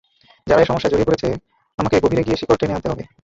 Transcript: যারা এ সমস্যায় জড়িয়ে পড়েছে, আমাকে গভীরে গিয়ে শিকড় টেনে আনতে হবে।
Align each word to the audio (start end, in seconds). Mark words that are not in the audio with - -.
যারা 0.47 0.61
এ 0.61 0.65
সমস্যায় 0.65 0.91
জড়িয়ে 0.91 1.07
পড়েছে, 1.07 1.27
আমাকে 1.79 1.95
গভীরে 2.03 2.25
গিয়ে 2.25 2.39
শিকড় 2.39 2.59
টেনে 2.59 2.75
আনতে 2.75 2.87
হবে। 2.91 3.03